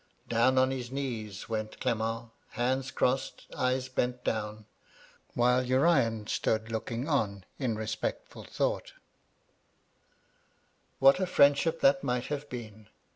[0.29, 2.31] Down on his knees went F 2 100 MY LADY LUDLOW.
[2.49, 4.65] Clement, bands crossed, eyes bent down:
[5.37, 8.93] wbile Urian stood looking on in respectful thought.
[11.03, 12.87] "Wbat a friendsbip that might have been!